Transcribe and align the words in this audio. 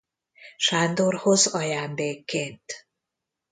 Sándorhoz 0.57 1.47
ajándékként. 1.53 2.87